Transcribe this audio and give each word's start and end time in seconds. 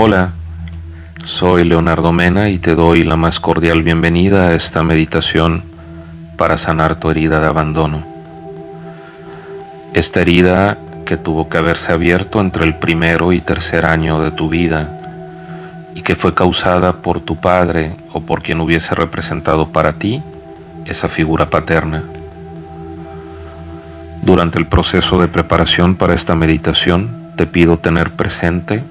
Hola, 0.00 0.30
soy 1.24 1.64
Leonardo 1.64 2.12
Mena 2.12 2.50
y 2.50 2.58
te 2.58 2.76
doy 2.76 3.02
la 3.02 3.16
más 3.16 3.40
cordial 3.40 3.82
bienvenida 3.82 4.46
a 4.46 4.54
esta 4.54 4.84
meditación 4.84 5.64
para 6.36 6.56
sanar 6.56 6.94
tu 6.94 7.10
herida 7.10 7.40
de 7.40 7.48
abandono. 7.48 8.06
Esta 9.94 10.20
herida 10.20 10.78
que 11.04 11.16
tuvo 11.16 11.48
que 11.48 11.58
haberse 11.58 11.90
abierto 11.90 12.40
entre 12.40 12.62
el 12.62 12.76
primero 12.76 13.32
y 13.32 13.40
tercer 13.40 13.86
año 13.86 14.20
de 14.20 14.30
tu 14.30 14.48
vida 14.48 15.90
y 15.96 16.02
que 16.02 16.14
fue 16.14 16.32
causada 16.32 17.02
por 17.02 17.18
tu 17.20 17.34
padre 17.34 17.96
o 18.12 18.20
por 18.20 18.40
quien 18.40 18.60
hubiese 18.60 18.94
representado 18.94 19.70
para 19.72 19.94
ti 19.94 20.22
esa 20.84 21.08
figura 21.08 21.50
paterna. 21.50 22.04
Durante 24.22 24.60
el 24.60 24.66
proceso 24.66 25.20
de 25.20 25.26
preparación 25.26 25.96
para 25.96 26.14
esta 26.14 26.36
meditación 26.36 27.32
te 27.34 27.48
pido 27.48 27.78
tener 27.78 28.12
presente 28.12 28.84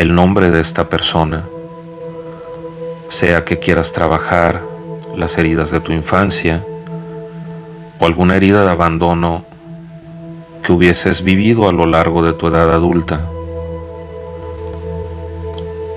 el 0.00 0.14
nombre 0.14 0.50
de 0.50 0.62
esta 0.62 0.88
persona, 0.88 1.44
sea 3.08 3.44
que 3.44 3.58
quieras 3.58 3.92
trabajar 3.92 4.62
las 5.14 5.36
heridas 5.36 5.70
de 5.72 5.80
tu 5.80 5.92
infancia 5.92 6.64
o 7.98 8.06
alguna 8.06 8.36
herida 8.36 8.64
de 8.64 8.70
abandono 8.70 9.44
que 10.62 10.72
hubieses 10.72 11.22
vivido 11.22 11.68
a 11.68 11.72
lo 11.72 11.84
largo 11.84 12.22
de 12.22 12.32
tu 12.32 12.46
edad 12.46 12.72
adulta. 12.72 13.20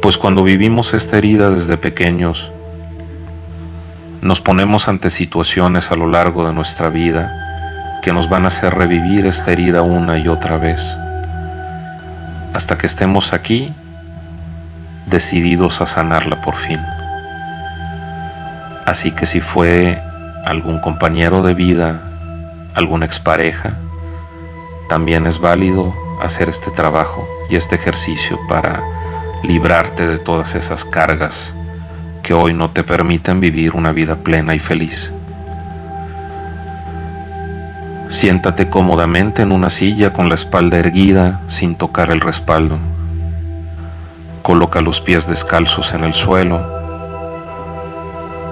Pues 0.01 0.17
cuando 0.17 0.43
vivimos 0.43 0.93
esta 0.93 1.17
herida 1.17 1.49
desde 1.49 1.77
pequeños, 1.77 2.51
nos 4.21 4.41
ponemos 4.41 4.89
ante 4.89 5.09
situaciones 5.09 5.93
a 5.93 5.95
lo 5.95 6.09
largo 6.09 6.45
de 6.45 6.51
nuestra 6.51 6.89
vida 6.89 8.01
que 8.01 8.11
nos 8.11 8.27
van 8.27 8.43
a 8.43 8.47
hacer 8.47 8.75
revivir 8.75 9.25
esta 9.27 9.53
herida 9.53 9.81
una 9.81 10.19
y 10.19 10.27
otra 10.27 10.57
vez, 10.57 10.97
hasta 12.53 12.77
que 12.77 12.85
estemos 12.85 13.31
aquí 13.31 13.73
decididos 15.05 15.81
a 15.81 15.85
sanarla 15.85 16.41
por 16.41 16.55
fin. 16.55 16.79
Así 18.85 19.11
que 19.11 19.25
si 19.25 19.41
fue 19.41 20.01
algún 20.45 20.79
compañero 20.79 21.41
de 21.41 21.53
vida, 21.53 22.01
alguna 22.75 23.05
expareja, 23.05 23.73
también 24.89 25.25
es 25.25 25.39
válido 25.39 25.93
hacer 26.21 26.49
este 26.49 26.71
trabajo 26.71 27.27
y 27.49 27.55
este 27.55 27.75
ejercicio 27.75 28.39
para 28.47 28.81
librarte 29.43 30.07
de 30.07 30.19
todas 30.19 30.55
esas 30.55 30.85
cargas 30.85 31.55
que 32.21 32.33
hoy 32.33 32.53
no 32.53 32.71
te 32.71 32.83
permiten 32.83 33.39
vivir 33.39 33.75
una 33.75 33.91
vida 33.91 34.15
plena 34.15 34.55
y 34.55 34.59
feliz. 34.59 35.13
Siéntate 38.09 38.69
cómodamente 38.69 39.41
en 39.41 39.51
una 39.51 39.69
silla 39.69 40.13
con 40.13 40.29
la 40.29 40.35
espalda 40.35 40.77
erguida 40.77 41.41
sin 41.47 41.75
tocar 41.75 42.11
el 42.11 42.21
respaldo. 42.21 42.77
Coloca 44.43 44.81
los 44.81 44.99
pies 44.99 45.25
descalzos 45.25 45.93
en 45.93 46.03
el 46.03 46.13
suelo. 46.13 46.61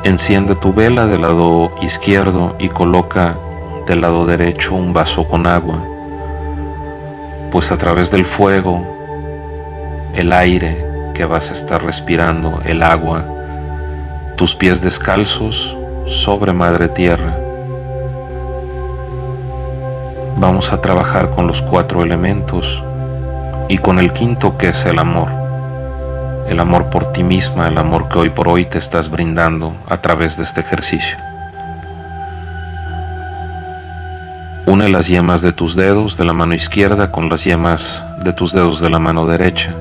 Enciende 0.05 0.55
tu 0.55 0.73
vela 0.73 1.05
del 1.05 1.23
lado 1.23 1.69
izquierdo 1.81 2.55
y 2.59 2.69
coloca 2.69 3.35
del 3.87 3.99
lado 3.99 4.25
derecho 4.25 4.73
un 4.73 4.93
vaso 4.93 5.27
con 5.27 5.45
agua, 5.45 5.83
pues 7.51 7.73
a 7.73 7.77
través 7.77 8.09
del 8.09 8.23
fuego, 8.23 8.81
el 10.15 10.31
aire 10.31 11.11
que 11.13 11.25
vas 11.25 11.49
a 11.49 11.53
estar 11.53 11.83
respirando, 11.83 12.61
el 12.63 12.83
agua, 12.83 13.25
tus 14.37 14.55
pies 14.55 14.81
descalzos 14.81 15.75
sobre 16.07 16.53
madre 16.53 16.87
tierra. 16.87 17.35
Vamos 20.37 20.71
a 20.71 20.79
trabajar 20.79 21.31
con 21.31 21.47
los 21.47 21.61
cuatro 21.61 22.01
elementos 22.01 22.81
y 23.67 23.77
con 23.77 23.99
el 23.99 24.13
quinto 24.13 24.57
que 24.57 24.69
es 24.69 24.85
el 24.85 24.97
amor 24.97 25.40
el 26.47 26.59
amor 26.59 26.89
por 26.89 27.11
ti 27.11 27.23
misma, 27.23 27.67
el 27.67 27.77
amor 27.77 28.09
que 28.09 28.19
hoy 28.19 28.29
por 28.29 28.47
hoy 28.47 28.65
te 28.65 28.77
estás 28.77 29.09
brindando 29.09 29.75
a 29.87 29.97
través 29.97 30.37
de 30.37 30.43
este 30.43 30.61
ejercicio. 30.61 31.17
Une 34.65 34.89
las 34.89 35.07
yemas 35.07 35.41
de 35.41 35.53
tus 35.53 35.75
dedos 35.75 36.17
de 36.17 36.25
la 36.25 36.33
mano 36.33 36.53
izquierda 36.53 37.11
con 37.11 37.29
las 37.29 37.43
yemas 37.43 38.03
de 38.23 38.31
tus 38.33 38.53
dedos 38.53 38.79
de 38.79 38.89
la 38.89 38.99
mano 38.99 39.25
derecha. 39.25 39.73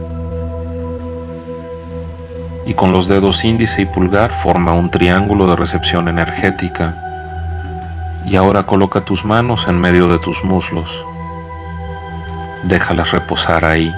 Y 2.67 2.75
con 2.75 2.93
los 2.93 3.09
dedos 3.09 3.45
índice 3.45 3.83
y 3.83 3.87
pulgar 3.87 4.33
forma 4.33 4.73
un 4.73 4.91
triángulo 4.91 5.47
de 5.47 5.57
recepción 5.57 6.09
energética. 6.09 6.95
Y 8.27 8.37
ahora 8.37 8.65
coloca 8.65 9.01
tus 9.01 9.25
manos 9.25 9.67
en 9.69 9.81
medio 9.81 10.09
de 10.09 10.19
tus 10.19 10.45
muslos. 10.45 11.05
Déjalas 12.65 13.13
reposar 13.13 13.65
ahí 13.65 13.93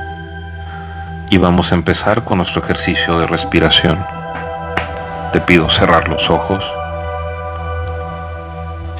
y 1.33 1.39
vamos 1.39 1.73
a 1.73 1.77
empezar 1.77 2.25
con 2.25 2.37
nuestro 2.37 2.63
ejercicio 2.63 3.19
de 3.19 3.27
respiración. 3.27 3.99
Te 5.33 5.41
pido 5.41 5.71
cerrar 5.71 6.07
los 6.07 6.29
ojos 6.29 6.63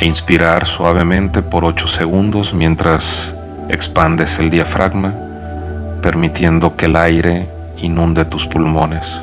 e 0.01 0.07
inspirar 0.07 0.65
suavemente 0.65 1.43
por 1.43 1.67
8 1.67 1.87
segundos 1.89 2.55
mientras 2.55 3.37
expandes 3.69 4.39
el 4.39 4.49
diafragma, 4.49 5.13
permitiendo 6.01 6.75
que 6.75 6.87
el 6.87 6.97
aire 6.97 7.51
inunde 7.77 8.25
tus 8.25 8.47
pulmones. 8.47 9.21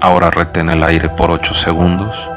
Ahora 0.00 0.30
retén 0.30 0.70
el 0.70 0.82
aire 0.82 1.10
por 1.10 1.30
8 1.30 1.52
segundos. 1.52 2.35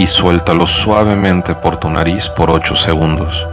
Y 0.00 0.06
suéltalo 0.06 0.66
suavemente 0.66 1.54
por 1.54 1.76
tu 1.76 1.90
nariz 1.90 2.30
por 2.30 2.50
8 2.50 2.74
segundos. 2.74 3.46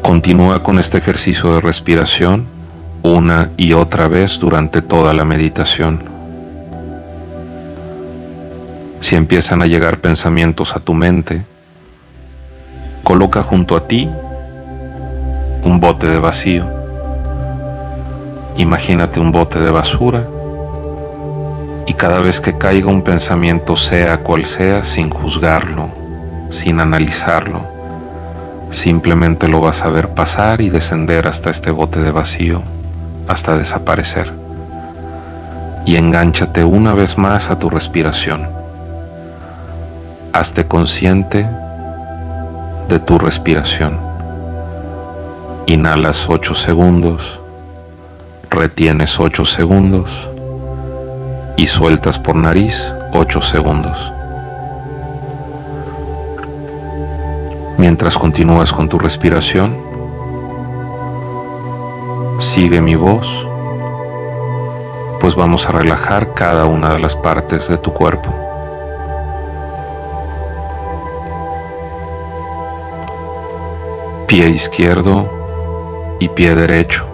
Continúa 0.00 0.62
con 0.62 0.78
este 0.78 0.96
ejercicio 0.96 1.52
de 1.52 1.60
respiración 1.60 2.46
una 3.02 3.50
y 3.58 3.74
otra 3.74 4.08
vez 4.08 4.38
durante 4.38 4.80
toda 4.80 5.12
la 5.12 5.26
meditación. 5.26 6.04
Si 9.02 9.14
empiezan 9.14 9.60
a 9.60 9.66
llegar 9.66 9.98
pensamientos 9.98 10.74
a 10.74 10.80
tu 10.80 10.94
mente, 10.94 11.44
coloca 13.04 13.42
junto 13.42 13.76
a 13.76 13.86
ti 13.86 14.08
un 15.64 15.80
bote 15.80 16.06
de 16.06 16.18
vacío 16.18 16.79
Imagínate 18.56 19.20
un 19.20 19.32
bote 19.32 19.60
de 19.60 19.70
basura 19.70 20.26
y 21.86 21.94
cada 21.94 22.20
vez 22.20 22.40
que 22.40 22.58
caiga 22.58 22.88
un 22.88 23.02
pensamiento, 23.02 23.74
sea 23.74 24.18
cual 24.18 24.44
sea, 24.44 24.82
sin 24.82 25.10
juzgarlo, 25.10 25.88
sin 26.50 26.78
analizarlo, 26.78 27.62
simplemente 28.70 29.48
lo 29.48 29.60
vas 29.60 29.82
a 29.82 29.88
ver 29.88 30.10
pasar 30.10 30.60
y 30.60 30.68
descender 30.68 31.26
hasta 31.26 31.50
este 31.50 31.70
bote 31.70 32.00
de 32.00 32.10
vacío, 32.10 32.62
hasta 33.26 33.56
desaparecer. 33.56 34.32
Y 35.86 35.96
engánchate 35.96 36.62
una 36.62 36.92
vez 36.92 37.18
más 37.18 37.50
a 37.50 37.58
tu 37.58 37.70
respiración. 37.70 38.48
Hazte 40.32 40.66
consciente 40.66 41.46
de 42.88 42.98
tu 43.00 43.18
respiración. 43.18 43.98
Inhalas 45.66 46.26
8 46.28 46.54
segundos 46.54 47.39
retienes 48.50 49.18
8 49.20 49.44
segundos 49.44 50.28
y 51.56 51.66
sueltas 51.68 52.18
por 52.18 52.34
nariz 52.34 52.92
8 53.12 53.42
segundos. 53.42 54.12
Mientras 57.78 58.18
continúas 58.18 58.72
con 58.72 58.88
tu 58.88 58.98
respiración, 58.98 59.76
sigue 62.38 62.80
mi 62.80 62.94
voz, 62.94 63.26
pues 65.20 65.34
vamos 65.34 65.66
a 65.66 65.72
relajar 65.72 66.34
cada 66.34 66.66
una 66.66 66.90
de 66.90 66.98
las 66.98 67.14
partes 67.14 67.68
de 67.68 67.78
tu 67.78 67.92
cuerpo. 67.92 68.34
Pie 74.26 74.48
izquierdo 74.50 75.28
y 76.20 76.28
pie 76.28 76.54
derecho. 76.54 77.09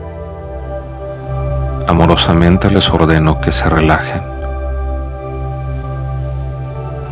Amorosamente 1.86 2.68
les 2.70 2.90
ordeno 2.90 3.40
que 3.40 3.52
se 3.52 3.68
relajen. 3.68 4.20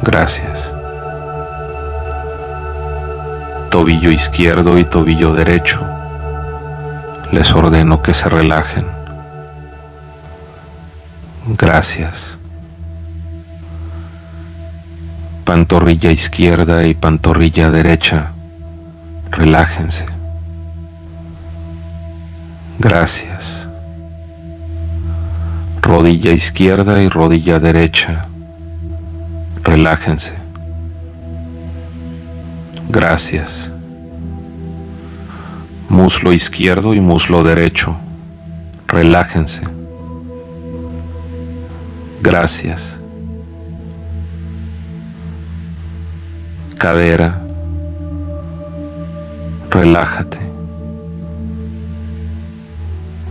Gracias. 0.03 0.75
Tobillo 3.71 4.11
izquierdo 4.11 4.79
y 4.79 4.85
tobillo 4.85 5.33
derecho. 5.33 5.81
Les 7.31 7.53
ordeno 7.53 8.03
que 8.03 8.15
se 8.15 8.29
relajen. 8.29 8.87
Gracias. 11.47 12.39
Pantorrilla 15.45 16.11
izquierda 16.11 16.85
y 16.85 16.95
pantorrilla 16.95 17.71
derecha. 17.71 18.33
Relájense. 19.31 20.07
Gracias. 22.79 23.69
Rodilla 26.05 26.33
izquierda 26.33 27.03
y 27.03 27.09
rodilla 27.09 27.59
derecha. 27.59 28.27
Relájense. 29.63 30.35
Gracias. 32.91 33.71
Muslo 35.89 36.35
izquierdo 36.35 36.93
y 36.93 37.01
muslo 37.01 37.43
derecho. 37.43 37.97
Relájense. 38.87 39.63
Gracias. 42.21 42.83
Cadera. 46.77 47.41
Relájate. 49.71 50.39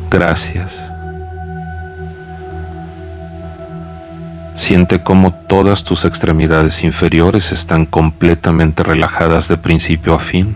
Gracias. 0.10 0.83
Siente 4.74 5.04
cómo 5.04 5.32
todas 5.32 5.84
tus 5.84 6.04
extremidades 6.04 6.84
inferiores 6.84 7.52
están 7.52 7.86
completamente 7.86 8.82
relajadas 8.82 9.48
de 9.48 9.56
principio 9.56 10.16
a 10.16 10.20
fin. 10.20 10.56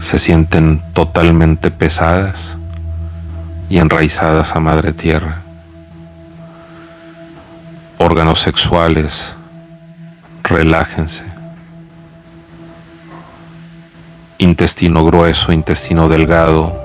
Se 0.00 0.18
sienten 0.18 0.82
totalmente 0.92 1.70
pesadas 1.70 2.58
y 3.68 3.78
enraizadas 3.78 4.56
a 4.56 4.58
madre 4.58 4.92
tierra. 4.92 5.42
Órganos 7.98 8.40
sexuales, 8.40 9.36
relájense. 10.42 11.22
Intestino 14.38 15.04
grueso, 15.04 15.52
intestino 15.52 16.08
delgado, 16.08 16.76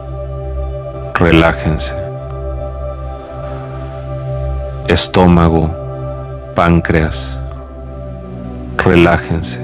relájense. 1.16 1.96
Estómago, 4.88 5.85
páncreas, 6.56 7.38
relájense. 8.78 9.60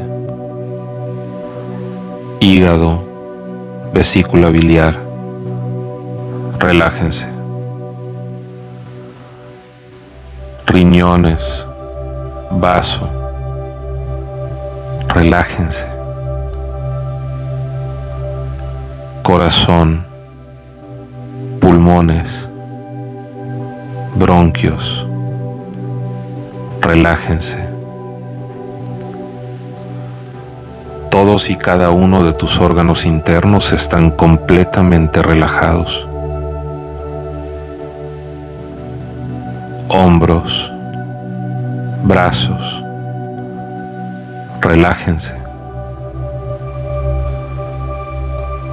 Hígado, 2.42 3.02
vesícula 3.94 4.50
biliar, 4.50 5.00
relájense. 6.60 7.28
Riñones, 10.68 11.66
vaso, 12.52 13.10
relájense. 15.08 15.88
Corazón, 19.24 20.04
pulmones, 21.62 22.50
bronquios, 24.16 25.08
relájense. 26.82 27.72
Todos 31.12 31.50
y 31.50 31.56
cada 31.56 31.92
uno 31.92 32.24
de 32.24 32.34
tus 32.34 32.60
órganos 32.60 33.06
internos 33.06 33.74
están 33.74 34.12
completamente 34.12 35.22
relajados. 35.22 36.08
Hombros, 39.90 40.72
brazos, 42.04 42.84
relájense. 44.62 45.36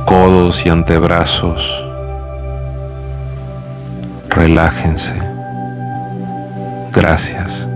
Codos 0.07 0.65
y 0.65 0.71
antebrazos, 0.71 1.85
relájense. 4.31 5.15
Gracias. 6.93 7.68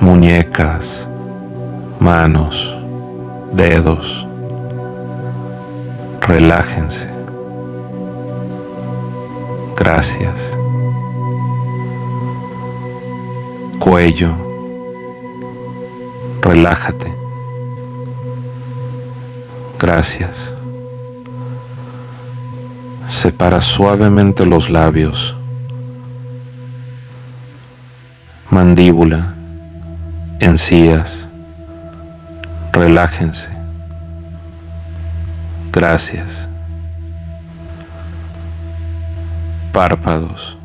Muñecas, 0.00 1.06
manos, 1.98 2.74
dedos, 3.52 4.26
relájense. 6.20 7.10
Gracias. 9.76 10.38
Cuello, 13.78 14.34
relájate. 16.40 17.12
Gracias. 19.78 20.36
Separa 23.08 23.60
suavemente 23.60 24.46
los 24.46 24.70
labios. 24.70 25.34
Mandíbula, 28.50 29.34
encías. 30.40 31.28
Relájense. 32.72 33.48
Gracias. 35.72 36.48
Párpados, 39.72 40.58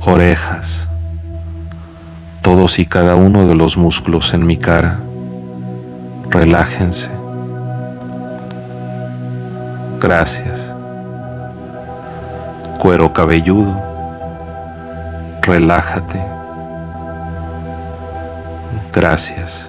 orejas, 0.00 0.88
todos 2.40 2.78
y 2.78 2.86
cada 2.86 3.14
uno 3.14 3.46
de 3.46 3.54
los 3.54 3.76
músculos 3.76 4.32
en 4.32 4.46
mi 4.46 4.56
cara. 4.56 4.98
Relájense. 6.30 7.10
Gracias 10.00 10.76
cuero 12.86 13.12
cabelludo, 13.12 13.74
relájate. 15.42 16.35
Gracias. 18.96 19.68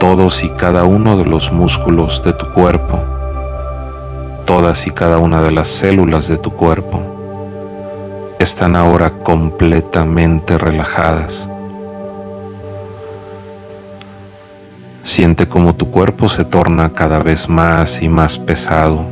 Todos 0.00 0.42
y 0.42 0.48
cada 0.48 0.82
uno 0.82 1.16
de 1.16 1.26
los 1.26 1.52
músculos 1.52 2.24
de 2.24 2.32
tu 2.32 2.50
cuerpo, 2.50 2.98
todas 4.44 4.88
y 4.88 4.90
cada 4.90 5.18
una 5.18 5.40
de 5.42 5.52
las 5.52 5.68
células 5.68 6.26
de 6.26 6.36
tu 6.36 6.50
cuerpo 6.50 7.00
están 8.40 8.74
ahora 8.74 9.10
completamente 9.10 10.58
relajadas. 10.58 11.48
Siente 15.04 15.46
como 15.46 15.76
tu 15.76 15.92
cuerpo 15.92 16.28
se 16.28 16.44
torna 16.44 16.92
cada 16.94 17.20
vez 17.20 17.48
más 17.48 18.02
y 18.02 18.08
más 18.08 18.38
pesado 18.40 19.04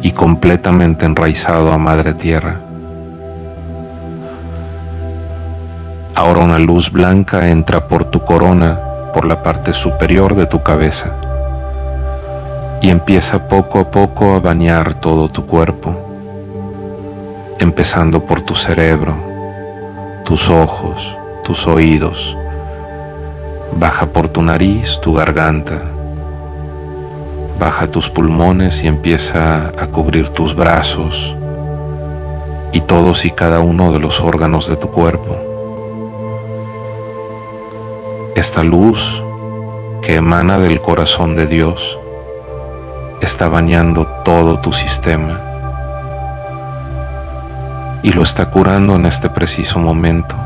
y 0.00 0.12
completamente 0.12 1.04
enraizado 1.04 1.70
a 1.70 1.76
Madre 1.76 2.14
Tierra. 2.14 2.67
Ahora 6.18 6.40
una 6.40 6.58
luz 6.58 6.90
blanca 6.90 7.48
entra 7.48 7.86
por 7.86 8.06
tu 8.06 8.24
corona, 8.24 8.76
por 9.14 9.24
la 9.24 9.40
parte 9.40 9.72
superior 9.72 10.34
de 10.34 10.46
tu 10.46 10.64
cabeza, 10.64 11.12
y 12.82 12.90
empieza 12.90 13.46
poco 13.46 13.78
a 13.78 13.88
poco 13.88 14.34
a 14.34 14.40
bañar 14.40 14.94
todo 14.94 15.28
tu 15.28 15.46
cuerpo, 15.46 15.94
empezando 17.60 18.18
por 18.24 18.40
tu 18.40 18.56
cerebro, 18.56 19.14
tus 20.24 20.50
ojos, 20.50 21.16
tus 21.44 21.68
oídos, 21.68 22.36
baja 23.76 24.06
por 24.06 24.26
tu 24.26 24.42
nariz, 24.42 24.98
tu 25.00 25.14
garganta, 25.14 25.82
baja 27.60 27.86
tus 27.86 28.08
pulmones 28.08 28.82
y 28.82 28.88
empieza 28.88 29.68
a 29.68 29.86
cubrir 29.86 30.30
tus 30.30 30.56
brazos 30.56 31.36
y 32.72 32.80
todos 32.80 33.24
y 33.24 33.30
cada 33.30 33.60
uno 33.60 33.92
de 33.92 34.00
los 34.00 34.20
órganos 34.20 34.68
de 34.68 34.74
tu 34.74 34.88
cuerpo. 34.88 35.47
Esta 38.38 38.62
luz 38.62 39.20
que 40.00 40.14
emana 40.14 40.60
del 40.60 40.80
corazón 40.80 41.34
de 41.34 41.48
Dios 41.48 41.98
está 43.20 43.48
bañando 43.48 44.06
todo 44.24 44.60
tu 44.60 44.72
sistema 44.72 45.40
y 48.04 48.12
lo 48.12 48.22
está 48.22 48.48
curando 48.48 48.94
en 48.94 49.06
este 49.06 49.28
preciso 49.28 49.80
momento, 49.80 50.36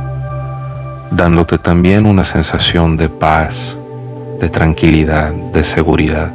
dándote 1.10 1.58
también 1.58 2.06
una 2.06 2.24
sensación 2.24 2.96
de 2.96 3.10
paz, 3.10 3.76
de 4.40 4.48
tranquilidad, 4.48 5.30
de 5.52 5.62
seguridad. 5.62 6.34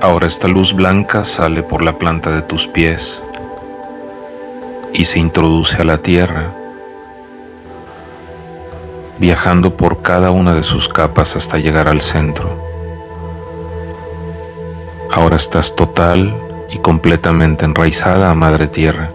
Ahora 0.00 0.26
esta 0.26 0.48
luz 0.48 0.74
blanca 0.74 1.22
sale 1.22 1.62
por 1.62 1.82
la 1.82 1.96
planta 1.96 2.32
de 2.32 2.42
tus 2.42 2.66
pies 2.66 3.22
y 4.92 5.04
se 5.04 5.20
introduce 5.20 5.80
a 5.80 5.84
la 5.84 5.98
tierra, 5.98 6.50
viajando 9.20 9.76
por 9.76 10.00
cada 10.00 10.30
una 10.30 10.54
de 10.54 10.62
sus 10.62 10.88
capas 10.88 11.36
hasta 11.36 11.58
llegar 11.58 11.88
al 11.88 12.00
centro. 12.00 12.50
Ahora 15.12 15.36
estás 15.36 15.76
total 15.76 16.34
y 16.70 16.78
completamente 16.78 17.66
enraizada 17.66 18.30
a 18.30 18.34
Madre 18.34 18.66
Tierra. 18.66 19.10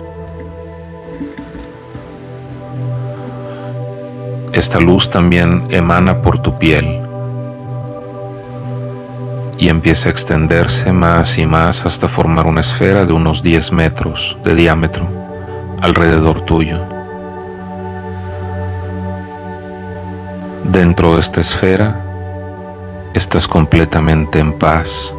Esta 4.53 4.79
luz 4.79 5.09
también 5.09 5.67
emana 5.71 6.21
por 6.21 6.37
tu 6.37 6.57
piel 6.59 7.01
y 9.57 9.69
empieza 9.69 10.09
a 10.09 10.11
extenderse 10.11 10.91
más 10.91 11.37
y 11.39 11.47
más 11.47 11.85
hasta 11.85 12.07
formar 12.07 12.45
una 12.45 12.61
esfera 12.61 13.05
de 13.05 13.13
unos 13.13 13.41
10 13.41 13.71
metros 13.71 14.37
de 14.43 14.53
diámetro 14.53 15.07
alrededor 15.81 16.41
tuyo. 16.41 16.94
Dentro 20.75 21.13
de 21.13 21.21
esta 21.21 21.39
esfera 21.39 21.95
estás 23.13 23.47
completamente 23.47 24.39
en 24.39 24.51
paz, 24.51 25.13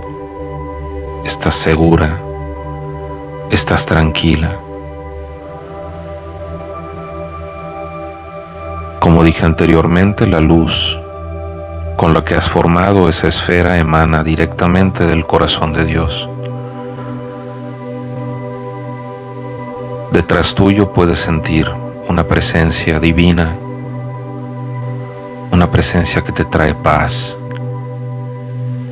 estás 1.25 1.55
segura, 1.55 2.19
estás 3.51 3.87
tranquila. 3.87 4.55
Como 9.01 9.25
dije 9.25 9.47
anteriormente, 9.47 10.27
la 10.27 10.41
luz 10.41 11.01
con 11.97 12.13
la 12.13 12.23
que 12.23 12.35
has 12.35 12.51
formado 12.51 13.09
esa 13.09 13.29
esfera 13.29 13.79
emana 13.79 14.23
directamente 14.23 15.07
del 15.07 15.25
corazón 15.25 15.73
de 15.73 15.87
Dios. 15.87 16.29
Detrás 20.13 20.55
tuyo 20.55 20.93
puedes 20.93 21.21
sentir 21.21 21.71
una 22.11 22.25
presencia 22.25 23.01
divina, 23.01 23.57
una 25.51 25.71
presencia 25.71 26.23
que 26.23 26.33
te 26.33 26.45
trae 26.45 26.75
paz, 26.75 27.37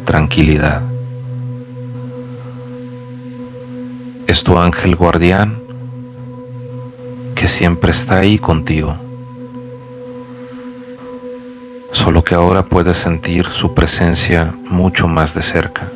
tranquilidad. 0.04 0.82
Es 4.26 4.42
tu 4.42 4.58
ángel 4.58 4.96
guardián 4.96 5.62
que 7.34 7.48
siempre 7.48 7.90
está 7.90 8.18
ahí 8.18 8.38
contigo. 8.38 8.96
solo 12.04 12.22
que 12.22 12.34
ahora 12.34 12.62
puedes 12.66 12.98
sentir 12.98 13.46
su 13.46 13.72
presencia 13.72 14.52
mucho 14.68 15.08
más 15.08 15.32
de 15.32 15.42
cerca, 15.42 15.88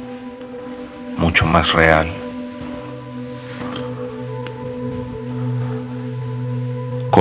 mucho 1.19 1.45
más 1.45 1.75
real. 1.75 2.09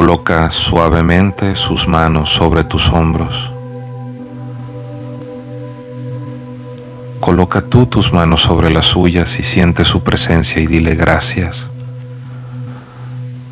Coloca 0.07 0.49
suavemente 0.51 1.53
sus 1.53 1.85
manos 1.85 2.29
sobre 2.33 2.63
tus 2.63 2.87
hombros. 2.87 3.51
Coloca 7.19 7.61
tú 7.61 7.87
tus 7.87 8.13
manos 8.13 8.43
sobre 8.43 8.71
las 8.71 8.85
suyas 8.85 9.37
y 9.37 9.43
siente 9.43 9.83
su 9.83 10.03
presencia 10.03 10.61
y 10.61 10.65
dile 10.65 10.95
gracias. 10.95 11.69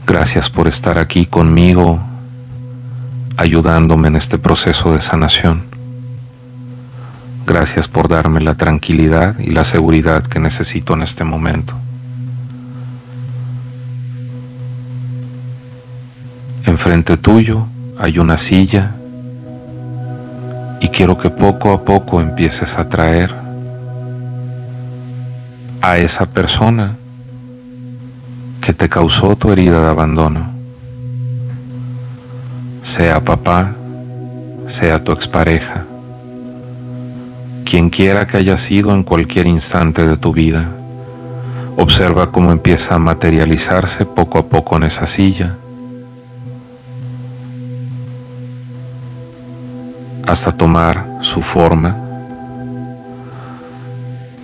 Gracias 0.08 0.50
por 0.50 0.70
estar 0.70 0.98
aquí 0.98 1.26
conmigo 1.26 2.00
ayudándome 3.36 4.08
en 4.08 4.16
este 4.16 4.38
proceso 4.38 4.94
de 4.94 5.02
sanación. 5.02 5.66
Gracias 7.46 7.90
por 7.90 8.08
darme 8.08 8.40
la 8.40 8.56
tranquilidad 8.56 9.38
y 9.40 9.52
la 9.52 9.66
seguridad 9.66 10.24
que 10.24 10.40
necesito 10.40 10.94
en 10.94 11.02
este 11.02 11.26
momento. 11.26 11.76
Enfrente 16.86 17.18
tuyo 17.18 17.66
hay 17.98 18.20
una 18.20 18.38
silla 18.38 18.92
y 20.80 20.88
quiero 20.90 21.18
que 21.18 21.32
poco 21.32 21.74
a 21.74 21.84
poco 21.84 22.22
empieces 22.22 22.78
a 22.78 22.88
traer 22.88 23.34
a 25.82 25.98
esa 25.98 26.28
persona 26.28 26.96
que 28.62 28.72
te 28.72 28.88
causó 28.88 29.36
tu 29.36 29.52
herida 29.52 29.82
de 29.82 29.90
abandono 29.90 30.46
sea 32.84 33.20
papá, 33.20 33.74
sea 34.68 35.04
tu 35.04 35.12
expareja, 35.12 35.86
quien 37.64 37.90
quiera 37.90 38.28
que 38.28 38.38
haya 38.38 38.58
sido 38.58 38.94
en 38.94 39.02
cualquier 39.02 39.48
instante 39.48 40.06
de 40.06 40.18
tu 40.18 40.32
vida. 40.32 40.70
Observa 41.78 42.32
cómo 42.32 42.52
empieza 42.52 42.94
a 42.94 43.00
materializarse 43.00 44.06
poco 44.06 44.38
a 44.38 44.46
poco 44.46 44.78
en 44.78 44.84
esa 44.84 45.08
silla, 45.08 45.56
hasta 50.26 50.52
tomar 50.52 51.20
su 51.22 51.42
forma. 51.42 51.96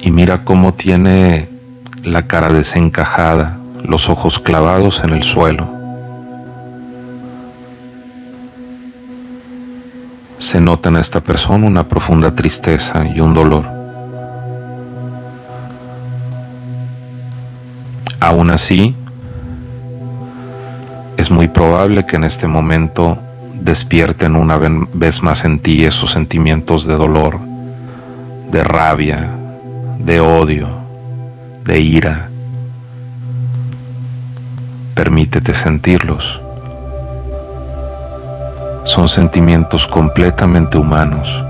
Y 0.01 0.11
mira 0.11 0.43
cómo 0.43 0.73
tiene 0.73 1.49
la 2.03 2.27
cara 2.27 2.51
desencajada, 2.51 3.57
los 3.83 4.09
ojos 4.09 4.39
clavados 4.39 5.01
en 5.03 5.11
el 5.11 5.23
suelo. 5.23 5.81
se 10.41 10.59
nota 10.59 10.89
en 10.89 10.97
esta 10.97 11.21
persona 11.21 11.67
una 11.67 11.87
profunda 11.87 12.33
tristeza 12.33 13.05
y 13.05 13.19
un 13.19 13.33
dolor. 13.33 13.63
Aún 18.19 18.49
así, 18.49 18.95
es 21.15 21.29
muy 21.29 21.47
probable 21.47 22.07
que 22.07 22.15
en 22.15 22.23
este 22.23 22.47
momento 22.47 23.19
despierten 23.61 24.35
una 24.35 24.57
vez 24.57 25.23
más 25.23 25.45
en 25.45 25.59
ti 25.59 25.85
esos 25.85 26.11
sentimientos 26.11 26.85
de 26.85 26.95
dolor, 26.95 27.39
de 28.51 28.63
rabia, 28.63 29.29
de 29.99 30.19
odio, 30.19 30.67
de 31.63 31.79
ira. 31.79 32.29
Permítete 34.93 35.53
sentirlos 35.53 36.41
son 38.83 39.07
sentimientos 39.07 39.87
completamente 39.87 40.77
humanos. 40.77 41.45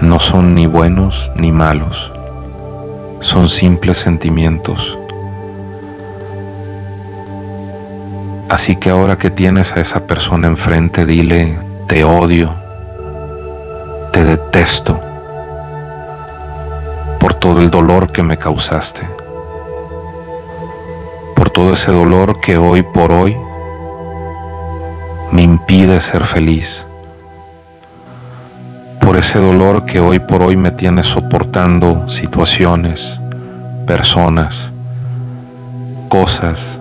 No 0.00 0.18
son 0.18 0.54
ni 0.54 0.66
buenos 0.66 1.30
ni 1.36 1.52
malos. 1.52 2.10
Son 3.20 3.48
simples 3.48 3.98
sentimientos. 3.98 4.98
Así 8.54 8.76
que 8.76 8.88
ahora 8.88 9.18
que 9.18 9.30
tienes 9.30 9.76
a 9.76 9.80
esa 9.80 10.06
persona 10.06 10.46
enfrente, 10.46 11.04
dile, 11.04 11.58
te 11.88 12.04
odio, 12.04 12.54
te 14.12 14.24
detesto 14.24 15.00
por 17.18 17.34
todo 17.34 17.60
el 17.60 17.68
dolor 17.68 18.12
que 18.12 18.22
me 18.22 18.36
causaste, 18.36 19.08
por 21.34 21.50
todo 21.50 21.72
ese 21.72 21.90
dolor 21.90 22.38
que 22.38 22.56
hoy 22.56 22.84
por 22.84 23.10
hoy 23.10 23.36
me 25.32 25.42
impide 25.42 25.98
ser 25.98 26.22
feliz. 26.22 26.86
Por 29.00 29.16
ese 29.16 29.40
dolor 29.40 29.84
que 29.84 29.98
hoy 29.98 30.20
por 30.20 30.44
hoy 30.44 30.56
me 30.56 30.70
tiene 30.70 31.02
soportando 31.02 32.08
situaciones, 32.08 33.18
personas, 33.84 34.70
cosas 36.08 36.80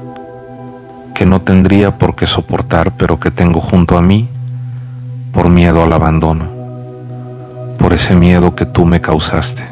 que 1.23 1.29
no 1.29 1.39
tendría 1.39 1.97
por 1.97 2.17
qué 2.17 2.27
soportar, 2.27 2.97
pero 2.97 3.17
que 3.17 3.31
tengo 3.31 3.61
junto 3.61 3.97
a 3.97 4.01
mí 4.01 4.27
por 5.31 5.47
miedo 5.47 5.81
al 5.81 5.93
abandono, 5.93 6.49
por 7.77 7.93
ese 7.93 8.13
miedo 8.13 8.55
que 8.55 8.65
tú 8.65 8.85
me 8.85 8.99
causaste, 8.99 9.63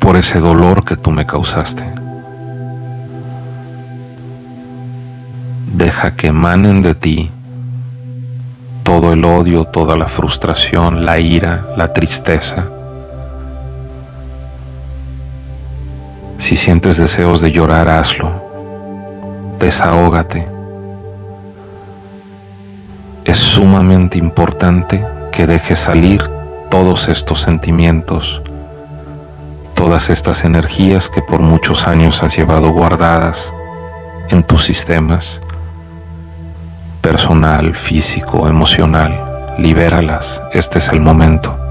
por 0.00 0.16
ese 0.16 0.40
dolor 0.40 0.84
que 0.84 0.96
tú 0.96 1.12
me 1.12 1.26
causaste. 1.26 1.84
Deja 5.72 6.16
que 6.16 6.26
emanen 6.26 6.82
de 6.82 6.96
ti 6.96 7.30
todo 8.82 9.12
el 9.12 9.24
odio, 9.24 9.64
toda 9.64 9.96
la 9.96 10.08
frustración, 10.08 11.06
la 11.06 11.20
ira, 11.20 11.68
la 11.76 11.92
tristeza. 11.92 12.64
Si 16.44 16.58
sientes 16.58 16.98
deseos 16.98 17.40
de 17.40 17.52
llorar, 17.52 17.88
hazlo. 17.88 18.30
Desahógate. 19.58 20.46
Es 23.24 23.38
sumamente 23.38 24.18
importante 24.18 25.02
que 25.32 25.46
dejes 25.46 25.78
salir 25.78 26.22
todos 26.70 27.08
estos 27.08 27.40
sentimientos, 27.40 28.42
todas 29.72 30.10
estas 30.10 30.44
energías 30.44 31.08
que 31.08 31.22
por 31.22 31.40
muchos 31.40 31.88
años 31.88 32.22
has 32.22 32.36
llevado 32.36 32.72
guardadas 32.72 33.50
en 34.28 34.42
tus 34.42 34.64
sistemas 34.64 35.40
personal, 37.00 37.74
físico, 37.74 38.48
emocional. 38.48 39.18
Libéralas, 39.56 40.42
este 40.52 40.78
es 40.78 40.90
el 40.90 41.00
momento. 41.00 41.63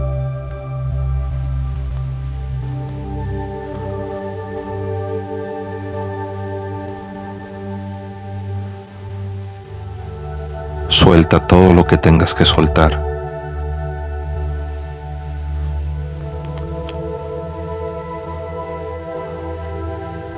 Suelta 10.94 11.40
todo 11.48 11.74
lo 11.74 11.86
que 11.86 11.98
tengas 11.98 12.36
que 12.36 12.46
soltar. 12.46 13.04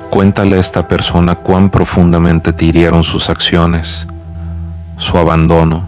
Cuéntale 0.08 0.56
a 0.56 0.60
esta 0.60 0.88
persona 0.88 1.34
cuán 1.34 1.68
profundamente 1.68 2.54
te 2.54 2.64
hirieron 2.64 3.04
sus 3.04 3.28
acciones 3.28 4.06
su 4.96 5.18
abandono 5.18 5.84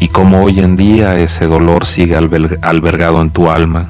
y 0.00 0.08
cómo 0.08 0.44
hoy 0.44 0.60
en 0.60 0.76
día 0.76 1.16
ese 1.16 1.46
dolor 1.46 1.86
sigue 1.86 2.16
albergado 2.16 3.22
en 3.22 3.30
tu 3.30 3.48
alma. 3.48 3.86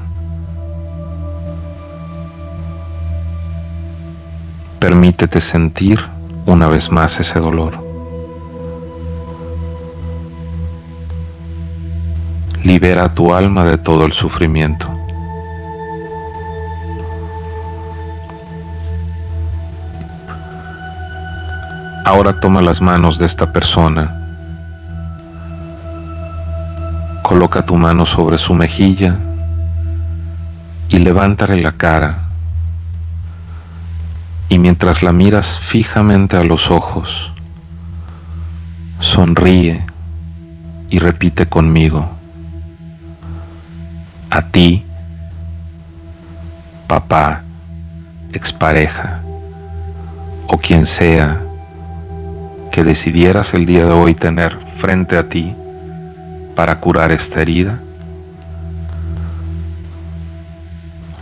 Permítete 4.79 5.41
sentir 5.41 5.99
una 6.45 6.69
vez 6.69 6.89
más 6.89 7.19
ese 7.19 7.41
dolor. 7.41 7.84
Libera 12.65 13.13
tu 13.13 13.31
alma 13.31 13.63
de 13.63 13.77
todo 13.77 14.07
el 14.07 14.11
sufrimiento. 14.11 14.89
Ahora 22.03 22.39
toma 22.39 22.63
las 22.63 22.81
manos 22.81 23.19
de 23.19 23.27
esta 23.27 23.53
persona. 23.53 24.19
Coloca 27.21 27.63
tu 27.67 27.75
mano 27.75 28.03
sobre 28.07 28.39
su 28.39 28.55
mejilla 28.55 29.15
y 30.89 30.97
levántale 30.97 31.61
la 31.61 31.73
cara. 31.73 32.29
Y 34.49 34.57
mientras 34.57 35.03
la 35.03 35.13
miras 35.13 35.59
fijamente 35.59 36.35
a 36.35 36.43
los 36.43 36.71
ojos, 36.71 37.31
sonríe 38.99 39.85
y 40.89 40.97
repite 40.97 41.45
conmigo. 41.45 42.24
A 44.35 44.41
ti, 44.41 44.83
papá, 46.87 47.43
expareja 48.33 49.21
o 50.45 50.57
quien 50.57 50.85
sea 50.85 51.41
que 52.69 52.83
decidieras 52.83 53.53
el 53.53 53.65
día 53.65 53.85
de 53.85 53.93
hoy 53.93 54.13
tener 54.13 54.57
frente 54.75 55.17
a 55.17 55.29
ti 55.29 55.55
para 56.53 56.81
curar 56.81 57.13
esta 57.13 57.41
herida? 57.41 57.79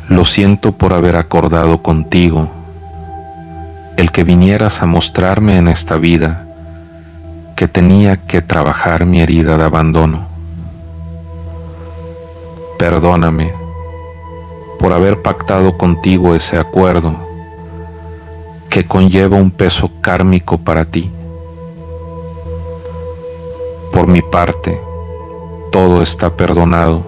Lo 0.09 0.25
siento 0.25 0.71
por 0.71 0.91
haber 0.91 1.15
acordado 1.15 1.83
contigo 1.83 2.49
el 3.95 4.11
que 4.11 4.23
vinieras 4.23 4.81
a 4.81 4.87
mostrarme 4.87 5.57
en 5.57 5.67
esta 5.67 5.97
vida 5.97 6.47
que 7.55 7.67
tenía 7.67 8.17
que 8.17 8.41
trabajar 8.41 9.05
mi 9.05 9.21
herida 9.21 9.55
de 9.55 9.65
abandono. 9.65 10.32
Perdóname 12.83 13.53
por 14.77 14.91
haber 14.91 15.21
pactado 15.21 15.77
contigo 15.77 16.35
ese 16.35 16.57
acuerdo 16.57 17.15
que 18.69 18.85
conlleva 18.85 19.37
un 19.37 19.51
peso 19.51 19.89
kármico 20.01 20.57
para 20.57 20.83
ti. 20.83 21.09
Por 23.93 24.09
mi 24.09 24.21
parte, 24.21 24.77
todo 25.71 26.01
está 26.01 26.31
perdonado, 26.31 27.03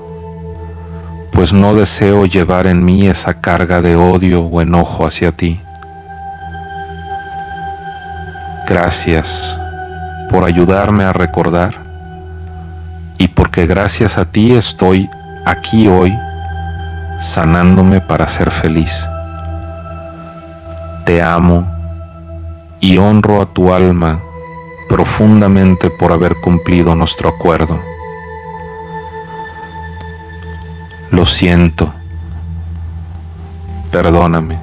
pues 1.33 1.51
no 1.51 1.75
deseo 1.75 2.25
llevar 2.25 2.67
en 2.67 2.85
mí 2.85 3.07
esa 3.07 3.41
carga 3.41 3.81
de 3.81 3.97
odio 3.97 4.43
o 4.43 4.61
enojo 4.61 5.05
hacia 5.05 5.33
ti. 5.33 5.59
Gracias 8.65 9.59
por 10.29 10.45
ayudarme 10.45 11.03
a 11.03 11.11
recordar 11.11 11.75
y 13.17 13.27
porque 13.27 13.67
gracias 13.67 14.17
a 14.17 14.23
ti 14.23 14.53
estoy 14.53 15.09
aquí 15.45 15.87
hoy 15.87 16.17
sanándome 17.21 18.01
para 18.01 18.27
ser 18.27 18.51
feliz. 18.51 19.07
Te 21.05 21.21
amo 21.21 21.65
y 22.79 22.97
honro 22.97 23.41
a 23.41 23.45
tu 23.45 23.73
alma 23.73 24.19
profundamente 24.89 25.89
por 25.89 26.11
haber 26.11 26.35
cumplido 26.37 26.95
nuestro 26.95 27.29
acuerdo. 27.29 27.79
Lo 31.11 31.25
siento. 31.25 31.93
Perdóname. 33.91 34.59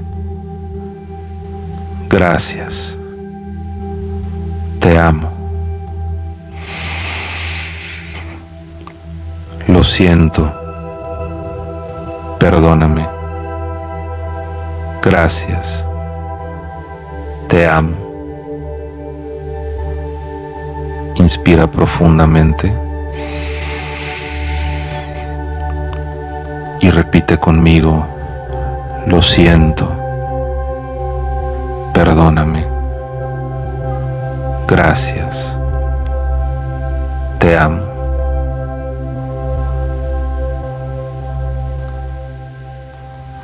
Gracias. 2.08 2.96
Te 4.80 4.98
amo. 4.98 5.30
Lo 9.68 9.82
siento. 9.82 10.61
Perdóname. 12.42 13.06
Gracias. 15.00 15.84
Te 17.48 17.68
amo. 17.68 17.94
Inspira 21.14 21.68
profundamente 21.68 22.72
y 26.82 26.90
repite 26.90 27.38
conmigo, 27.38 28.04
lo 29.06 29.22
siento, 29.22 29.88
perdóname, 31.94 32.66
gracias, 34.66 35.38
te 37.38 37.56
amo. 37.56 37.91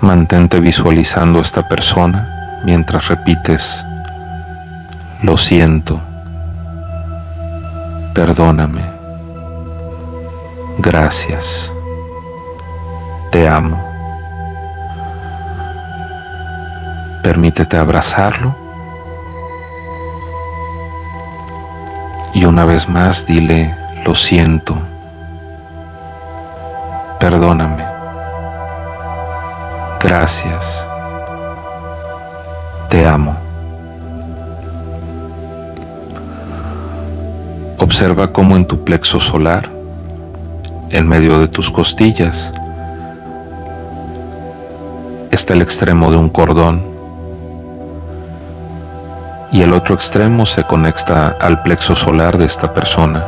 Mantente 0.08 0.58
visualizando 0.58 1.38
a 1.38 1.42
esta 1.42 1.68
persona 1.68 2.60
mientras 2.64 3.08
repites, 3.08 3.84
lo 5.22 5.36
siento, 5.36 6.00
perdóname, 8.14 8.80
gracias, 10.78 11.70
te 13.30 13.46
amo. 13.46 13.84
Permítete 17.22 17.76
abrazarlo 17.76 18.56
y 22.32 22.46
una 22.46 22.64
vez 22.64 22.88
más 22.88 23.26
dile, 23.26 23.76
lo 24.06 24.14
siento, 24.14 24.74
perdóname, 27.20 27.87
gracias, 30.08 30.64
te 32.88 33.06
amo. 33.06 33.36
Observa 37.76 38.32
cómo 38.32 38.56
en 38.56 38.66
tu 38.66 38.84
plexo 38.84 39.20
solar, 39.20 39.68
en 40.88 41.06
medio 41.06 41.38
de 41.40 41.48
tus 41.48 41.70
costillas, 41.70 42.50
está 45.30 45.52
el 45.52 45.60
extremo 45.60 46.10
de 46.10 46.16
un 46.16 46.30
cordón 46.30 46.82
y 49.52 49.60
el 49.60 49.74
otro 49.74 49.94
extremo 49.94 50.46
se 50.46 50.64
conecta 50.64 51.36
al 51.38 51.62
plexo 51.62 51.94
solar 51.94 52.38
de 52.38 52.46
esta 52.46 52.72
persona. 52.72 53.26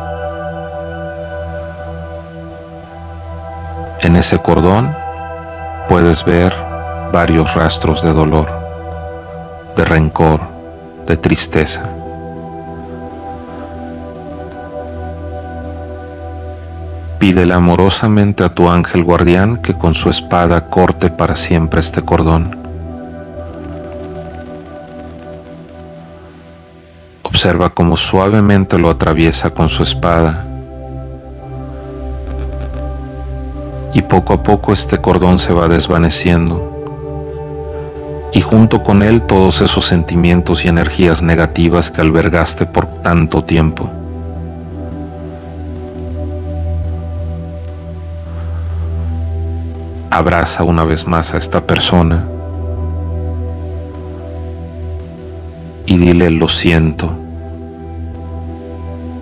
En 4.01 4.17
ese 4.17 4.39
cordón 4.39 4.97
puedes 5.91 6.25
ver 6.25 6.70
varios 7.13 7.55
rastros 7.55 8.03
de 8.03 8.13
dolor, 8.13 8.49
de 9.77 9.85
rencor, 9.85 10.41
de 11.07 11.17
tristeza. 11.17 11.83
Pídele 17.19 17.53
amorosamente 17.53 18.45
a 18.45 18.55
tu 18.55 18.71
ángel 18.71 19.05
guardián 19.05 19.59
que 19.59 19.75
con 19.75 19.95
su 19.95 20.09
espada 20.09 20.69
corte 20.69 21.11
para 21.11 21.37
siempre 21.37 21.81
este 21.81 22.03
cordón. 22.03 22.57
Observa 27.23 27.71
cómo 27.71 27.97
suavemente 27.97 28.79
lo 28.79 28.89
atraviesa 28.89 29.51
con 29.51 29.69
su 29.69 29.83
espada. 29.83 30.47
Y 33.93 34.03
poco 34.03 34.35
a 34.35 34.43
poco 34.43 34.73
este 34.73 34.99
cordón 34.99 35.39
se 35.39 35.53
va 35.53 35.69
desvaneciendo. 35.69 36.80
Y 38.33 38.41
junto 38.43 38.83
con 38.83 39.03
él 39.03 39.23
todos 39.23 39.61
esos 39.61 39.87
sentimientos 39.87 40.65
y 40.65 40.69
energías 40.69 41.23
negativas 41.23 41.91
que 41.91 42.01
albergaste 42.01 42.67
por 42.67 42.87
tanto 42.87 43.45
tiempo. 43.45 43.91
abraza 50.11 50.65
una 50.65 50.85
vez 50.85 51.07
más 51.07 51.33
a 51.33 51.39
esta 51.39 51.61
persona 51.61 52.25
y 55.87 55.97
dile 55.97 56.31
lo 56.31 56.49
siento, 56.49 57.11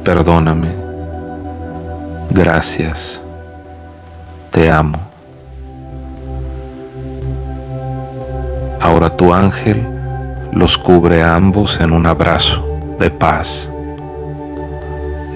perdóname, 0.03 0.73
gracias, 2.31 3.21
te 4.51 4.71
amo. 4.71 5.08
Ahora 8.81 9.11
tu 9.17 9.35
ángel 9.35 9.87
los 10.53 10.79
cubre 10.79 11.23
a 11.23 11.35
ambos 11.35 11.81
en 11.81 11.93
un 11.93 12.07
abrazo 12.07 12.65
de 12.99 13.11
paz, 13.11 13.69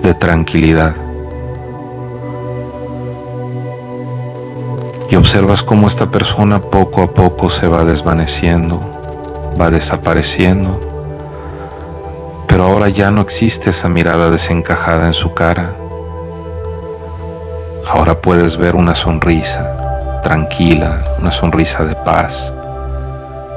de 0.02 0.14
tranquilidad. 0.14 0.94
Y 5.10 5.16
observas 5.16 5.62
cómo 5.62 5.86
esta 5.86 6.06
persona 6.06 6.60
poco 6.60 7.02
a 7.02 7.10
poco 7.12 7.50
se 7.50 7.68
va 7.68 7.84
desvaneciendo, 7.84 8.80
va 9.60 9.70
desapareciendo, 9.70 10.80
pero 12.46 12.64
ahora 12.64 12.88
ya 12.88 13.10
no 13.10 13.20
existe 13.20 13.70
esa 13.70 13.88
mirada 13.88 14.30
desencajada 14.30 15.06
en 15.06 15.14
su 15.14 15.34
cara. 15.34 15.72
Ahora 17.86 18.20
puedes 18.20 18.56
ver 18.56 18.74
una 18.74 18.94
sonrisa 18.94 20.20
tranquila, 20.22 21.04
una 21.18 21.30
sonrisa 21.30 21.84
de 21.84 21.94
paz. 21.94 22.52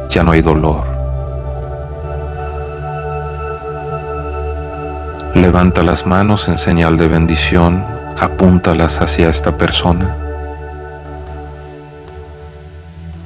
Ya 0.10 0.24
no 0.24 0.32
hay 0.32 0.42
dolor. 0.42 0.84
Levanta 5.34 5.84
las 5.84 6.06
manos 6.06 6.48
en 6.48 6.58
señal 6.58 6.98
de 6.98 7.08
bendición, 7.08 7.84
apúntalas 8.20 9.02
hacia 9.02 9.30
esta 9.30 9.58
persona 9.58 10.16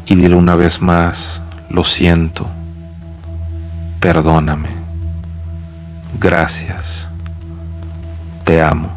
y 0.10 0.16
dile 0.16 0.36
una 0.36 0.56
vez 0.56 0.82
más, 0.82 1.40
lo 1.70 1.84
siento, 1.84 2.48
perdóname, 4.00 4.70
gracias, 6.20 7.08
te 8.44 8.60
amo. 8.60 8.90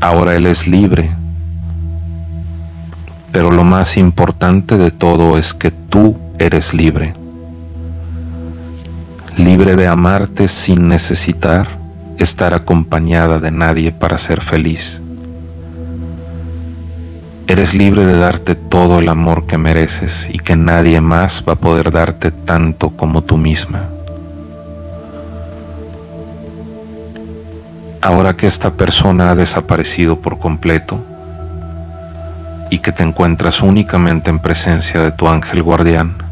Ahora 0.00 0.34
Él 0.34 0.46
es 0.46 0.66
libre, 0.66 1.14
pero 3.38 3.52
lo 3.52 3.62
más 3.62 3.96
importante 3.96 4.76
de 4.76 4.90
todo 4.90 5.38
es 5.38 5.54
que 5.54 5.70
tú 5.70 6.18
eres 6.40 6.74
libre 6.74 7.14
libre 9.36 9.76
de 9.76 9.86
amarte 9.86 10.48
sin 10.48 10.88
necesitar 10.88 11.68
estar 12.18 12.52
acompañada 12.52 13.38
de 13.38 13.52
nadie 13.52 13.92
para 13.92 14.18
ser 14.18 14.40
feliz. 14.40 15.00
Eres 17.46 17.74
libre 17.74 18.04
de 18.04 18.18
darte 18.18 18.56
todo 18.56 18.98
el 18.98 19.08
amor 19.08 19.46
que 19.46 19.56
mereces 19.56 20.28
y 20.32 20.40
que 20.40 20.56
nadie 20.56 21.00
más 21.00 21.44
va 21.48 21.52
a 21.52 21.60
poder 21.60 21.92
darte 21.92 22.32
tanto 22.32 22.90
como 22.90 23.22
tú 23.22 23.36
misma. 23.36 23.84
Ahora 28.02 28.36
que 28.36 28.48
esta 28.48 28.72
persona 28.72 29.30
ha 29.30 29.36
desaparecido 29.36 30.20
por 30.20 30.40
completo 30.40 30.98
y 32.70 32.78
que 32.78 32.92
te 32.92 33.02
encuentras 33.02 33.62
únicamente 33.62 34.30
en 34.30 34.38
presencia 34.38 35.00
de 35.00 35.12
tu 35.12 35.28
ángel 35.28 35.62
guardián, 35.62 36.28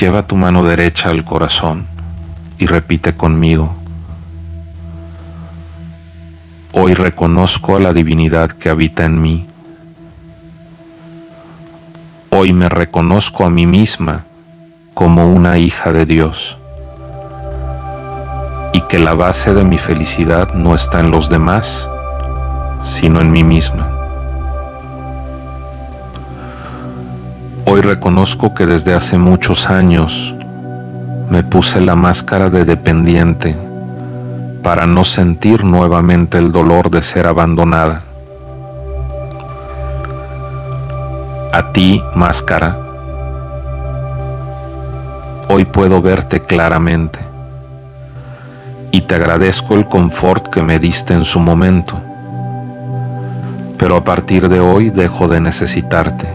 Lleva 0.00 0.22
tu 0.22 0.34
mano 0.34 0.62
derecha 0.62 1.10
al 1.10 1.26
corazón 1.26 1.86
y 2.56 2.64
repite 2.64 3.14
conmigo. 3.14 3.74
Hoy 6.72 6.94
reconozco 6.94 7.76
a 7.76 7.80
la 7.80 7.92
divinidad 7.92 8.50
que 8.50 8.70
habita 8.70 9.04
en 9.04 9.20
mí. 9.20 9.46
Hoy 12.30 12.54
me 12.54 12.70
reconozco 12.70 13.44
a 13.44 13.50
mí 13.50 13.66
misma 13.66 14.24
como 14.94 15.30
una 15.30 15.58
hija 15.58 15.92
de 15.92 16.06
Dios 16.06 16.56
y 18.72 18.80
que 18.88 18.98
la 18.98 19.12
base 19.12 19.52
de 19.52 19.64
mi 19.64 19.76
felicidad 19.76 20.54
no 20.54 20.74
está 20.74 21.00
en 21.00 21.10
los 21.10 21.28
demás, 21.28 21.89
sino 22.82 23.20
en 23.20 23.30
mí 23.30 23.44
misma. 23.44 23.88
Hoy 27.66 27.82
reconozco 27.82 28.52
que 28.54 28.66
desde 28.66 28.94
hace 28.94 29.16
muchos 29.16 29.68
años 29.70 30.34
me 31.30 31.44
puse 31.44 31.80
la 31.80 31.94
máscara 31.94 32.50
de 32.50 32.64
dependiente 32.64 33.56
para 34.62 34.86
no 34.86 35.04
sentir 35.04 35.64
nuevamente 35.64 36.38
el 36.38 36.50
dolor 36.50 36.90
de 36.90 37.02
ser 37.02 37.26
abandonada. 37.26 38.02
A 41.52 41.72
ti, 41.72 42.02
máscara, 42.14 42.76
hoy 45.48 45.64
puedo 45.64 46.02
verte 46.02 46.40
claramente 46.40 47.18
y 48.92 49.02
te 49.02 49.14
agradezco 49.14 49.74
el 49.74 49.86
confort 49.86 50.48
que 50.48 50.62
me 50.62 50.78
diste 50.78 51.14
en 51.14 51.24
su 51.24 51.38
momento, 51.38 52.00
pero 53.90 53.98
a 53.98 54.04
partir 54.04 54.48
de 54.48 54.60
hoy 54.60 54.90
dejo 54.90 55.26
de 55.26 55.40
necesitarte 55.40 56.28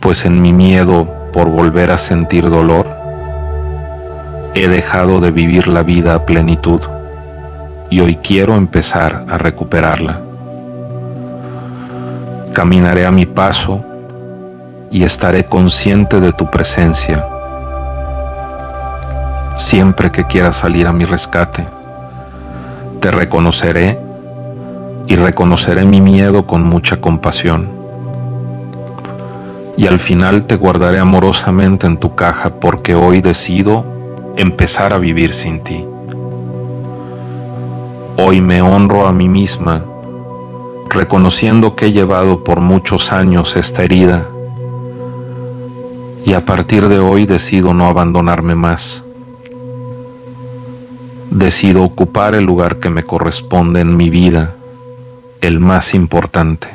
pues 0.00 0.24
en 0.24 0.42
mi 0.42 0.52
miedo 0.52 1.06
por 1.32 1.48
volver 1.48 1.92
a 1.92 1.98
sentir 1.98 2.50
dolor, 2.50 2.88
he 4.54 4.66
dejado 4.66 5.20
de 5.20 5.30
vivir 5.30 5.68
la 5.68 5.84
vida 5.84 6.16
a 6.16 6.26
plenitud 6.26 6.80
y 7.90 8.00
hoy 8.00 8.16
quiero 8.16 8.56
empezar 8.56 9.24
a 9.28 9.38
recuperarla. 9.38 10.20
Caminaré 12.52 13.06
a 13.06 13.12
mi 13.12 13.26
paso 13.26 13.84
y 14.90 15.04
estaré 15.04 15.46
consciente 15.46 16.18
de 16.18 16.32
tu 16.32 16.50
presencia 16.50 17.24
siempre 19.58 20.10
que 20.10 20.24
quieras 20.24 20.56
salir 20.56 20.88
a 20.88 20.92
mi 20.92 21.04
rescate. 21.04 21.64
Te 22.98 23.12
reconoceré 23.12 24.03
y 25.06 25.16
reconoceré 25.16 25.84
mi 25.84 26.00
miedo 26.00 26.46
con 26.46 26.62
mucha 26.62 27.00
compasión 27.00 27.84
y 29.76 29.86
al 29.86 29.98
final 29.98 30.46
te 30.46 30.56
guardaré 30.56 31.00
amorosamente 31.00 31.86
en 31.86 31.96
tu 31.96 32.14
caja 32.14 32.60
porque 32.60 32.94
hoy 32.94 33.20
decido 33.20 33.84
empezar 34.36 34.92
a 34.92 34.98
vivir 34.98 35.32
sin 35.32 35.60
ti. 35.60 35.84
Hoy 38.16 38.40
me 38.40 38.62
honro 38.62 39.06
a 39.06 39.12
mí 39.12 39.28
misma, 39.28 39.84
reconociendo 40.88 41.74
que 41.74 41.86
he 41.86 41.92
llevado 41.92 42.44
por 42.44 42.60
muchos 42.60 43.10
años 43.10 43.56
esta 43.56 43.82
herida 43.82 44.28
y 46.24 46.32
a 46.34 46.44
partir 46.44 46.88
de 46.88 47.00
hoy 47.00 47.26
decido 47.26 47.74
no 47.74 47.86
abandonarme 47.86 48.54
más. 48.54 49.02
Decido 51.30 51.82
ocupar 51.82 52.36
el 52.36 52.44
lugar 52.44 52.78
que 52.78 52.90
me 52.90 53.02
corresponde 53.02 53.80
en 53.80 53.96
mi 53.96 54.08
vida, 54.08 54.54
el 55.46 55.60
más 55.60 55.94
importante. 55.94 56.68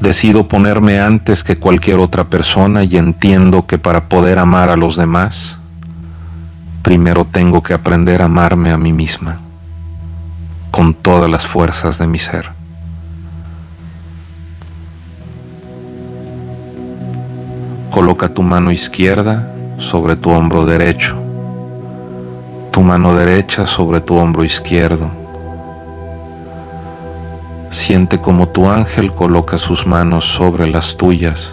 Decido 0.00 0.46
ponerme 0.46 1.00
antes 1.00 1.42
que 1.42 1.56
cualquier 1.56 1.98
otra 1.98 2.24
persona 2.24 2.84
y 2.84 2.96
entiendo 2.96 3.66
que 3.66 3.78
para 3.78 4.08
poder 4.08 4.38
amar 4.38 4.68
a 4.68 4.76
los 4.76 4.96
demás, 4.96 5.58
primero 6.82 7.24
tengo 7.24 7.62
que 7.62 7.72
aprender 7.72 8.20
a 8.20 8.26
amarme 8.26 8.70
a 8.70 8.76
mí 8.76 8.92
misma, 8.92 9.40
con 10.70 10.92
todas 10.92 11.30
las 11.30 11.46
fuerzas 11.46 11.98
de 11.98 12.06
mi 12.06 12.18
ser. 12.18 12.50
Coloca 17.90 18.28
tu 18.28 18.42
mano 18.42 18.70
izquierda 18.70 19.50
sobre 19.78 20.16
tu 20.16 20.30
hombro 20.30 20.66
derecho, 20.66 21.16
tu 22.70 22.82
mano 22.82 23.14
derecha 23.14 23.64
sobre 23.64 24.02
tu 24.02 24.16
hombro 24.16 24.44
izquierdo 24.44 25.25
Siente 27.70 28.20
como 28.20 28.48
tu 28.48 28.70
ángel 28.70 29.12
coloca 29.12 29.58
sus 29.58 29.86
manos 29.86 30.24
sobre 30.24 30.66
las 30.66 30.96
tuyas 30.96 31.52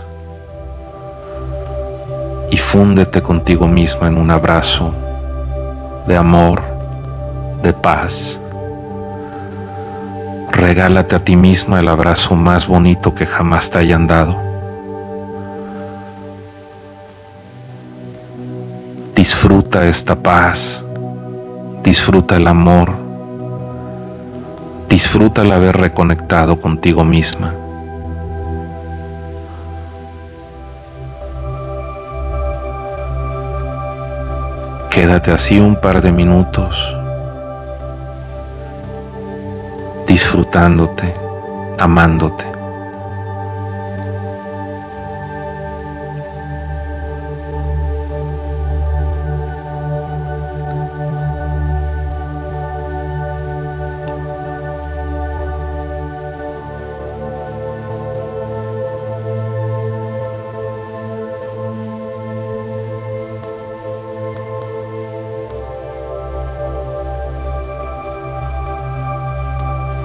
y 2.54 2.58
fúndete 2.58 3.24
contigo 3.24 3.68
misma 3.68 4.08
en 4.08 4.18
un 4.18 4.30
abrazo 4.30 4.94
de 6.06 6.16
amor, 6.16 6.62
de 7.64 7.74
paz. 7.74 8.40
Regálate 10.52 11.16
a 11.16 11.20
ti 11.20 11.36
misma 11.36 11.80
el 11.80 11.88
abrazo 11.88 12.36
más 12.36 12.68
bonito 12.68 13.16
que 13.16 13.26
jamás 13.26 13.72
te 13.72 13.80
hayan 13.80 14.06
dado. 14.06 14.38
Disfruta 19.16 19.88
esta 19.88 20.16
paz, 20.16 20.86
disfruta 21.82 22.36
el 22.36 22.46
amor, 22.46 23.03
Disfruta 24.94 25.42
el 25.42 25.52
haber 25.52 25.76
reconectado 25.78 26.62
contigo 26.62 27.04
misma. 27.04 27.52
Quédate 34.92 35.32
así 35.32 35.60
un 35.60 35.78
par 35.78 36.00
de 36.00 36.12
minutos, 36.12 36.96
disfrutándote, 40.06 41.12
amándote. 41.80 42.53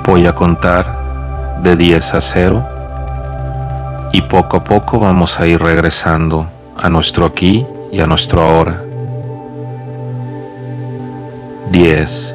Voy 0.08 0.26
a 0.26 0.34
contar 0.34 1.58
de 1.62 1.76
10 1.76 2.14
a 2.14 2.20
0 2.22 2.66
y 4.10 4.22
poco 4.22 4.56
a 4.56 4.64
poco 4.64 4.98
vamos 4.98 5.38
a 5.38 5.46
ir 5.46 5.60
regresando 5.60 6.46
a 6.78 6.88
nuestro 6.88 7.26
aquí 7.26 7.66
y 7.92 8.00
a 8.00 8.06
nuestro 8.06 8.40
ahora. 8.40 8.82
10, 11.70 12.34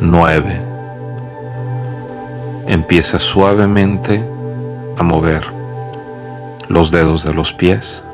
9. 0.00 0.60
Empieza 2.68 3.18
suavemente 3.18 4.24
a 4.96 5.02
mover 5.02 5.42
los 6.68 6.92
dedos 6.92 7.24
de 7.24 7.34
los 7.34 7.52
pies. 7.52 8.04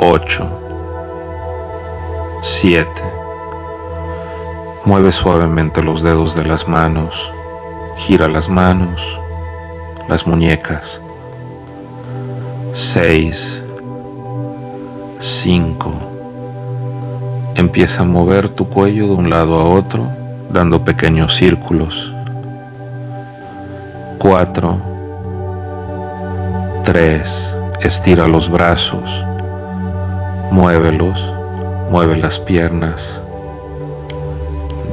8, 0.00 0.48
7. 2.42 3.23
Mueve 4.86 5.12
suavemente 5.12 5.82
los 5.82 6.02
dedos 6.02 6.34
de 6.34 6.44
las 6.44 6.68
manos. 6.68 7.32
Gira 7.96 8.28
las 8.28 8.50
manos, 8.50 9.00
las 10.10 10.26
muñecas. 10.26 11.00
6, 12.74 13.62
5. 15.20 15.92
Empieza 17.54 18.02
a 18.02 18.04
mover 18.04 18.50
tu 18.50 18.68
cuello 18.68 19.06
de 19.06 19.14
un 19.14 19.30
lado 19.30 19.58
a 19.58 19.64
otro, 19.64 20.06
dando 20.50 20.84
pequeños 20.84 21.34
círculos. 21.34 22.12
4, 24.18 24.78
3. 26.84 27.54
Estira 27.80 28.28
los 28.28 28.50
brazos, 28.50 29.04
muévelos, 30.50 31.18
mueve 31.90 32.18
las 32.18 32.38
piernas. 32.38 33.23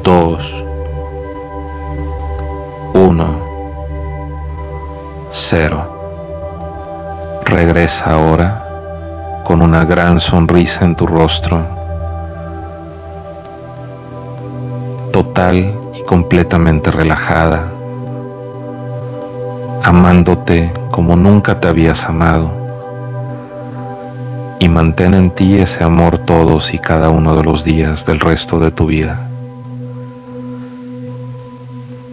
2, 0.03 0.63
1, 2.93 3.25
0. 5.31 7.41
Regresa 7.45 8.13
ahora 8.13 9.41
con 9.43 9.61
una 9.61 9.85
gran 9.85 10.19
sonrisa 10.19 10.85
en 10.85 10.95
tu 10.95 11.05
rostro, 11.05 11.61
total 15.11 15.77
y 15.93 16.03
completamente 16.03 16.89
relajada, 16.89 17.65
amándote 19.83 20.73
como 20.89 21.15
nunca 21.15 21.59
te 21.59 21.67
habías 21.67 22.05
amado 22.05 22.59
y 24.59 24.67
mantén 24.67 25.13
en 25.13 25.31
ti 25.31 25.57
ese 25.57 25.83
amor 25.83 26.19
todos 26.19 26.73
y 26.73 26.79
cada 26.79 27.09
uno 27.09 27.35
de 27.35 27.43
los 27.43 27.63
días 27.63 28.05
del 28.05 28.19
resto 28.19 28.59
de 28.59 28.71
tu 28.71 28.85
vida. 28.85 29.30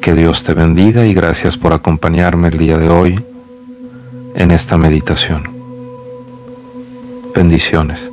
Que 0.00 0.14
Dios 0.14 0.44
te 0.44 0.54
bendiga 0.54 1.04
y 1.04 1.14
gracias 1.14 1.56
por 1.56 1.72
acompañarme 1.72 2.48
el 2.48 2.58
día 2.58 2.78
de 2.78 2.88
hoy 2.88 3.22
en 4.34 4.50
esta 4.50 4.76
meditación. 4.76 5.42
Bendiciones. 7.34 8.10